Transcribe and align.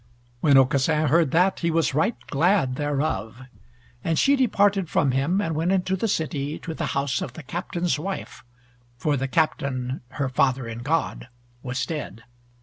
When 0.39 0.57
Aucassin 0.57 1.09
heard 1.09 1.29
that, 1.29 1.59
he 1.59 1.69
was 1.69 1.93
right 1.93 2.15
glad 2.25 2.75
thereof. 2.75 3.43
And 4.03 4.17
she 4.17 4.35
departed 4.35 4.89
from 4.89 5.11
him, 5.11 5.39
and 5.39 5.53
went 5.53 5.71
into 5.71 5.95
the 5.95 6.07
city 6.07 6.57
to 6.57 6.73
the 6.73 6.87
house 6.97 7.21
of 7.21 7.33
the 7.33 7.43
Captain's 7.43 7.99
wife, 7.99 8.43
for 8.97 9.15
the 9.15 9.27
Captain 9.27 10.01
her 10.13 10.27
father 10.27 10.67
in 10.67 10.79
God 10.79 11.27
was 11.61 11.85
dead. 11.85 12.23